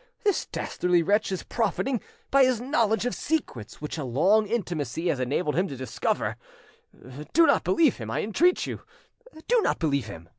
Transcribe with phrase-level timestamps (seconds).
[0.00, 0.12] "Oh!
[0.24, 2.00] this dastardly wretch is profiting
[2.30, 6.36] by his knowledge of secrets which a long intimacy has enabled him to discover.
[7.34, 8.80] Do not believe him, I entreat you,
[9.46, 10.30] do not believe him!"